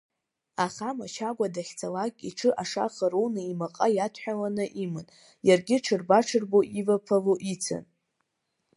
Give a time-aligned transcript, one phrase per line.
[0.65, 5.07] Аха мачагәа дахьцалакь иҽы ашаха роуны имаҟа иадҳәаланы иман,
[5.47, 7.83] иаргьы ҽырба-ҽырбо иваԥало ицын.